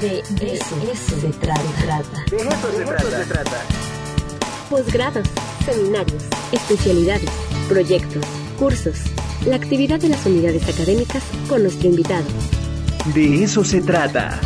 [0.00, 1.62] De eso, se trata.
[2.30, 3.18] De eso se trata.
[3.18, 3.62] se trata.
[4.68, 5.28] Posgrados,
[5.64, 7.30] seminarios, especialidades,
[7.68, 8.24] proyectos,
[8.58, 8.96] cursos,
[9.46, 12.24] la actividad de las unidades académicas con nuestro invitado.
[13.14, 14.40] De eso se trata.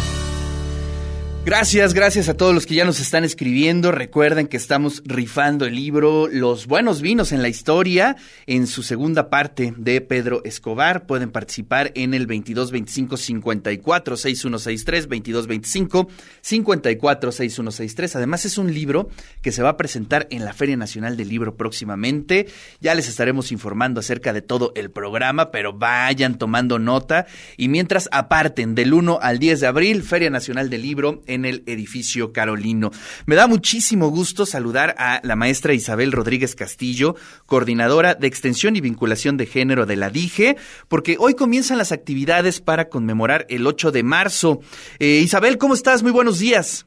[1.49, 3.91] Gracias, gracias a todos los que ya nos están escribiendo.
[3.91, 8.17] Recuerden que estamos rifando el libro Los buenos vinos en la historia
[8.47, 11.07] en su segunda parte de Pedro Escobar.
[11.07, 16.09] Pueden participar en el 2225 54 6163 2225
[16.43, 18.17] 54 6163.
[18.17, 19.09] Además es un libro
[19.41, 22.47] que se va a presentar en la Feria Nacional del Libro próximamente.
[22.83, 27.25] Ya les estaremos informando acerca de todo el programa, pero vayan tomando nota
[27.57, 31.63] y mientras aparten del 1 al 10 de abril Feria Nacional del Libro en el
[31.67, 32.91] edificio Carolino.
[33.27, 38.81] Me da muchísimo gusto saludar a la maestra Isabel Rodríguez Castillo, coordinadora de Extensión y
[38.81, 40.57] Vinculación de Género de la DIGE,
[40.89, 44.61] porque hoy comienzan las actividades para conmemorar el 8 de marzo.
[44.99, 46.03] Eh, Isabel, ¿cómo estás?
[46.03, 46.87] Muy buenos días.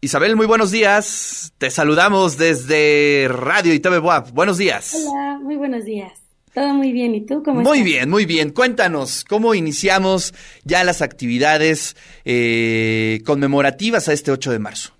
[0.00, 1.52] Isabel, muy buenos días.
[1.58, 4.94] Te saludamos desde Radio TV Buenos días.
[4.94, 6.27] Hola, muy buenos días.
[6.54, 7.14] Todo muy bien.
[7.14, 8.50] ¿Y tú cómo Muy bien, muy bien.
[8.50, 14.98] Cuéntanos, ¿cómo iniciamos ya las actividades eh, conmemorativas a este 8 de marzo?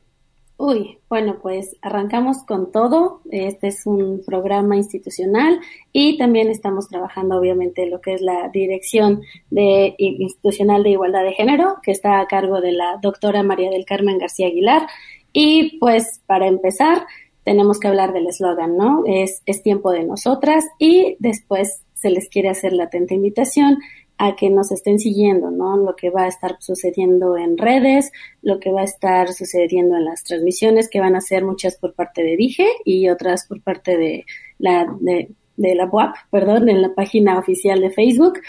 [0.60, 3.20] Uy, bueno, pues arrancamos con todo.
[3.30, 5.60] Este es un programa institucional
[5.92, 11.32] y también estamos trabajando, obviamente, lo que es la Dirección de, Institucional de Igualdad de
[11.32, 14.88] Género, que está a cargo de la doctora María del Carmen García Aguilar.
[15.32, 17.06] Y pues, para empezar,
[17.48, 19.04] tenemos que hablar del eslogan, ¿no?
[19.06, 23.78] Es, tiempo de nosotras y después se les quiere hacer la atenta invitación
[24.18, 25.78] a que nos estén siguiendo, ¿no?
[25.78, 30.04] Lo que va a estar sucediendo en redes, lo que va a estar sucediendo en
[30.04, 33.96] las transmisiones, que van a ser muchas por parte de Dije y otras por parte
[33.96, 34.26] de
[34.58, 38.40] la, de, la WAP, perdón, en la página oficial de Facebook.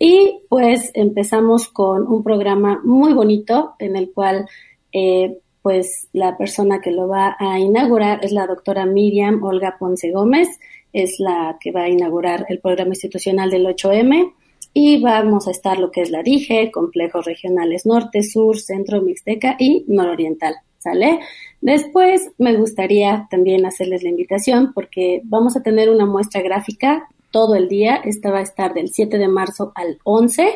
[0.00, 4.48] Y pues empezamos con un programa muy bonito en el cual
[4.92, 10.10] eh, pues la persona que lo va a inaugurar es la doctora Miriam Olga Ponce
[10.10, 10.48] Gómez,
[10.94, 14.32] es la que va a inaugurar el programa institucional del 8M
[14.72, 19.56] y vamos a estar lo que es la DIGE, complejos regionales norte, sur, centro, mixteca
[19.58, 20.54] y nororiental.
[20.78, 21.20] ¿Sale?
[21.60, 27.56] Después me gustaría también hacerles la invitación porque vamos a tener una muestra gráfica todo
[27.56, 27.96] el día.
[27.96, 30.48] Esta va a estar del 7 de marzo al 11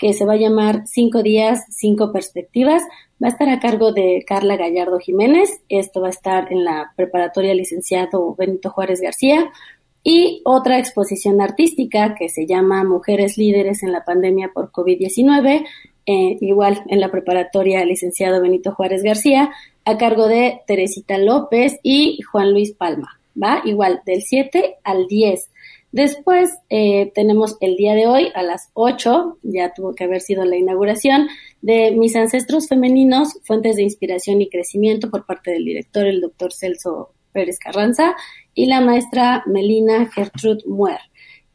[0.00, 2.82] que se va a llamar Cinco días, cinco perspectivas.
[3.22, 5.60] Va a estar a cargo de Carla Gallardo Jiménez.
[5.68, 9.52] Esto va a estar en la preparatoria licenciado Benito Juárez García.
[10.02, 15.66] Y otra exposición artística que se llama Mujeres líderes en la pandemia por COVID-19,
[16.06, 19.50] eh, igual en la preparatoria licenciado Benito Juárez García,
[19.84, 23.20] a cargo de Teresita López y Juan Luis Palma.
[23.40, 23.60] ¿Va?
[23.66, 25.50] Igual del 7 al 10
[25.92, 30.44] Después eh, tenemos el día de hoy a las 8, ya tuvo que haber sido
[30.44, 31.28] la inauguración,
[31.62, 36.52] de Mis Ancestros Femeninos, Fuentes de Inspiración y Crecimiento por parte del director, el doctor
[36.52, 38.14] Celso Pérez Carranza,
[38.54, 41.00] y la maestra Melina Gertrude Muer.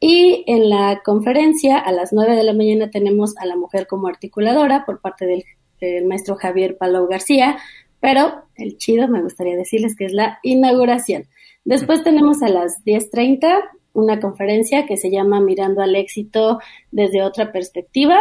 [0.01, 4.07] Y en la conferencia a las 9 de la mañana tenemos a la mujer como
[4.07, 5.45] articuladora por parte del,
[5.79, 7.57] del maestro Javier Palau García,
[8.01, 11.23] pero el chido me gustaría decirles que es la inauguración.
[11.63, 13.63] Después tenemos a las 10.30
[13.95, 16.59] una conferencia que se llama Mirando al éxito
[16.91, 18.17] desde otra perspectiva,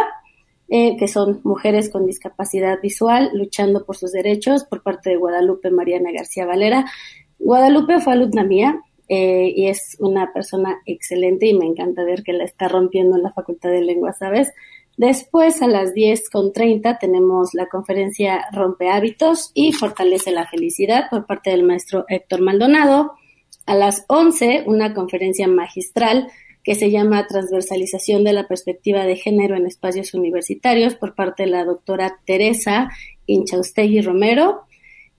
[0.69, 5.69] eh, que son mujeres con discapacidad visual luchando por sus derechos por parte de Guadalupe
[5.69, 6.85] Mariana García Valera.
[7.37, 12.33] Guadalupe fue alumna mía eh, y es una persona excelente y me encanta ver que
[12.33, 14.51] la está rompiendo en la Facultad de Lengua, ¿sabes?
[14.97, 21.49] Después, a las 10.30, tenemos la conferencia Rompe Hábitos y Fortalece la Felicidad por parte
[21.49, 23.11] del maestro Héctor Maldonado.
[23.65, 26.27] A las 11, una conferencia magistral
[26.63, 31.49] que se llama Transversalización de la Perspectiva de Género en Espacios Universitarios por parte de
[31.49, 32.89] la doctora Teresa
[33.27, 34.61] Inchaustegui Romero.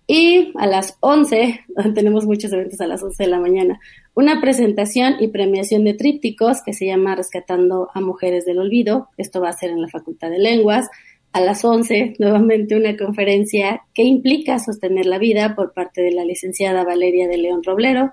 [0.09, 1.61] Y a las 11,
[1.95, 3.81] tenemos muchos eventos a las 11 de la mañana,
[4.15, 9.09] una presentación y premiación de trípticos que se llama Rescatando a Mujeres del Olvido.
[9.17, 10.89] Esto va a ser en la Facultad de Lenguas
[11.33, 16.25] a las 11, nuevamente una conferencia que implica sostener la vida por parte de la
[16.25, 18.11] licenciada Valeria de León Roblero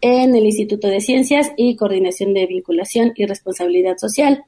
[0.00, 4.44] en el Instituto de Ciencias y Coordinación de Vinculación y Responsabilidad Social.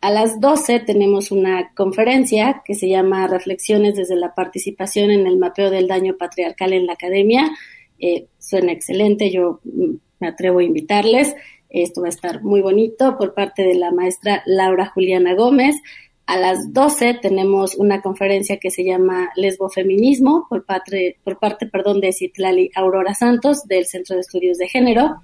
[0.00, 5.36] A las 12 tenemos una conferencia que se llama Reflexiones desde la participación en el
[5.36, 7.50] mapeo del daño patriarcal en la academia.
[7.98, 9.60] Eh, suena excelente, yo
[10.18, 11.34] me atrevo a invitarles.
[11.68, 15.76] Esto va a estar muy bonito por parte de la maestra Laura Juliana Gómez.
[16.30, 22.00] A las 12 tenemos una conferencia que se llama Lesbofeminismo por parte, por parte perdón,
[22.00, 25.16] de Citlali Aurora Santos del Centro de Estudios de Género.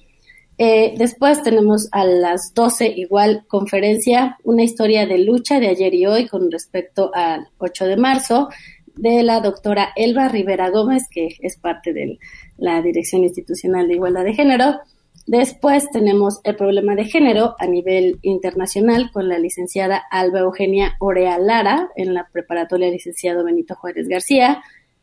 [0.58, 6.06] Eh, después tenemos a las 12 igual conferencia, una historia de lucha de ayer y
[6.06, 8.48] hoy con respecto al 8 de marzo
[8.96, 12.18] de la doctora Elba Rivera Gómez, que es parte de
[12.58, 14.80] la Dirección Institucional de Igualdad de Género.
[15.26, 21.38] Después tenemos el problema de género a nivel internacional con la licenciada Alba Eugenia Orea
[21.38, 24.62] Lara en la preparatoria licenciado Benito Juárez García.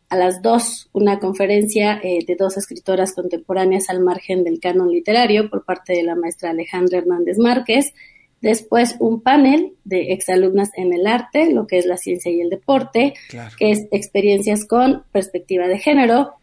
[0.09, 5.49] A las dos, una conferencia eh, de dos escritoras contemporáneas al margen del canon literario
[5.49, 7.93] por parte de la maestra Alejandra Hernández Márquez.
[8.39, 12.49] Después un panel de exalumnas en el arte, lo que es la ciencia y el
[12.49, 13.13] deporte,
[13.57, 16.33] que es experiencias con perspectiva de género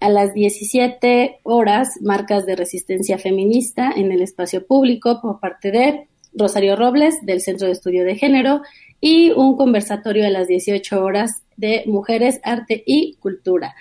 [0.00, 6.08] a las 17 horas marcas de resistencia feminista en el espacio público por parte de
[6.32, 8.62] Rosario Robles del Centro de Estudio de Género
[9.00, 13.74] y un conversatorio a las 18 horas de Mujeres, Arte y Cultura.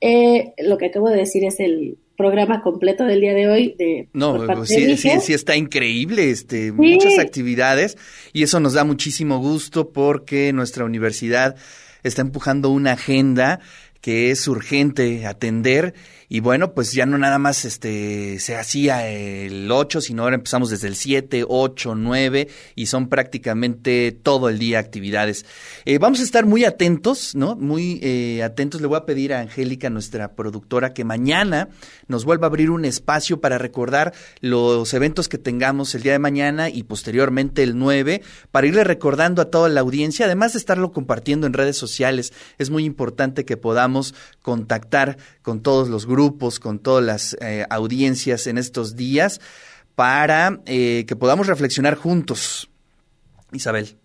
[0.00, 4.08] Eh, lo que acabo de decir es el programa completo del día de hoy de
[4.12, 7.96] no sí, sí, sí está increíble este muchas actividades
[8.32, 11.54] y eso nos da muchísimo gusto porque nuestra universidad
[12.02, 13.60] está empujando una agenda
[14.00, 15.94] que es urgente atender
[16.30, 20.68] y bueno, pues ya no nada más este se hacía el 8, sino ahora empezamos
[20.68, 25.46] desde el 7, 8, 9 y son prácticamente todo el día actividades.
[25.86, 27.56] Eh, vamos a estar muy atentos, ¿no?
[27.56, 28.82] Muy eh, atentos.
[28.82, 31.70] Le voy a pedir a Angélica, nuestra productora, que mañana
[32.08, 36.18] nos vuelva a abrir un espacio para recordar los eventos que tengamos el día de
[36.18, 40.92] mañana y posteriormente el 9, para irle recordando a toda la audiencia, además de estarlo
[40.92, 42.34] compartiendo en redes sociales.
[42.58, 43.87] Es muy importante que podamos
[44.42, 49.40] contactar con todos los grupos, con todas las eh, audiencias en estos días,
[49.94, 52.70] para eh, que podamos reflexionar juntos.
[53.52, 53.96] Isabel.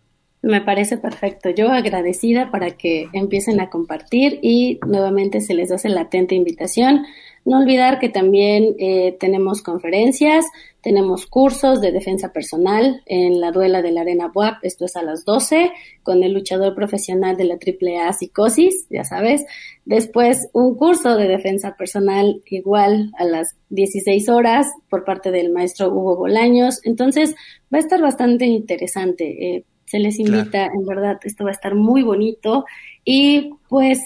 [0.41, 1.49] Me parece perfecto.
[1.49, 7.05] Yo agradecida para que empiecen a compartir y nuevamente se les hace la atenta invitación
[7.45, 10.45] no olvidar que también eh, tenemos conferencias,
[10.81, 15.03] tenemos cursos de defensa personal en la duela de la Arena WAP, esto es a
[15.03, 15.71] las 12,
[16.03, 19.45] con el luchador profesional de la AAA Psicosis, ya sabes.
[19.85, 25.89] Después un curso de defensa personal igual a las 16 horas por parte del maestro
[25.89, 26.79] Hugo Bolaños.
[26.83, 27.35] Entonces
[27.73, 29.55] va a estar bastante interesante.
[29.55, 32.65] Eh, se les invita, en verdad, esto va a estar muy bonito.
[33.05, 33.99] Y pues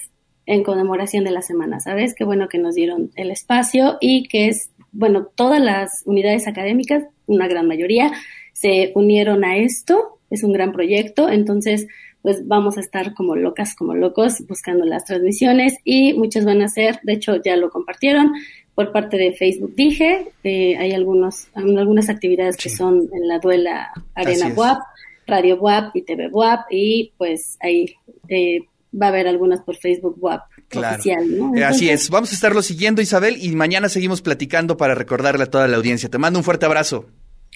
[0.47, 2.15] en conmemoración de la semana, ¿sabes?
[2.15, 7.03] Qué bueno que nos dieron el espacio y que es, bueno, todas las unidades académicas,
[7.27, 8.11] una gran mayoría,
[8.53, 11.88] se unieron a esto, es un gran proyecto, entonces
[12.21, 16.67] pues vamos a estar como locas, como locos buscando las transmisiones y muchas van a
[16.67, 18.31] ser, de hecho ya lo compartieron
[18.73, 23.91] por parte de Facebook Dije, eh, hay algunos, algunas actividades que son en la duela
[24.15, 24.79] Arena WAP,
[25.25, 27.95] Radio WAP y TV WAP y pues ahí
[28.29, 28.61] eh,
[28.99, 30.41] va a haber algunas por Facebook WAP
[30.75, 31.55] oficial, ¿no?
[31.55, 32.09] Eh, así es.
[32.09, 36.09] Vamos a estarlo siguiendo, Isabel, y mañana seguimos platicando para recordarle a toda la audiencia.
[36.09, 37.05] Te mando un fuerte abrazo.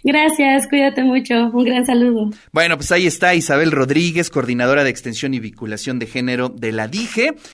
[0.04, 1.34] Gracias, cuídate mucho.
[1.54, 2.32] Un gran saludo.
[2.52, 6.88] Bueno, pues ahí está Isabel Rodríguez, coordinadora de extensión y vinculación de género de la
[6.88, 7.36] DIGE.